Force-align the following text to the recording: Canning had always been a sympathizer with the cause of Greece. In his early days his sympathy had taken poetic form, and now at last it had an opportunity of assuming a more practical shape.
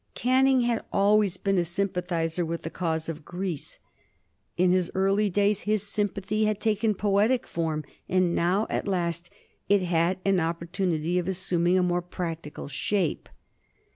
Canning 0.15 0.61
had 0.61 0.83
always 0.91 1.37
been 1.37 1.59
a 1.59 1.63
sympathizer 1.63 2.43
with 2.43 2.63
the 2.63 2.71
cause 2.71 3.07
of 3.07 3.23
Greece. 3.23 3.77
In 4.57 4.71
his 4.71 4.89
early 4.95 5.29
days 5.29 5.61
his 5.69 5.83
sympathy 5.85 6.45
had 6.45 6.59
taken 6.59 6.95
poetic 6.95 7.45
form, 7.45 7.83
and 8.09 8.33
now 8.33 8.65
at 8.67 8.87
last 8.87 9.29
it 9.69 9.83
had 9.83 10.17
an 10.25 10.39
opportunity 10.39 11.19
of 11.19 11.27
assuming 11.27 11.77
a 11.77 11.83
more 11.83 12.01
practical 12.01 12.67
shape. 12.67 13.29